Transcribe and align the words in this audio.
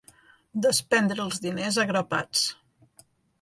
Despendre 0.65 1.23
els 1.25 1.37
diners 1.43 1.77
a 1.85 1.85
grapats. 1.93 2.47